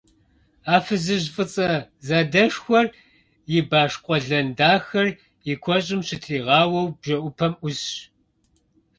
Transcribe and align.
А 0.73 0.75
фызыжь 0.85 1.27
фӏыцӏэ 1.33 1.71
задэшхуэр 2.07 2.85
и 3.57 3.59
баш 3.69 3.93
къуэлэн 4.03 4.47
дахэр 4.57 5.07
и 5.51 5.53
куэщӏым 5.63 6.01
щытригъауэу 6.07 6.87
бжэӏупэм 6.99 7.53
ӏусщ. 7.59 7.83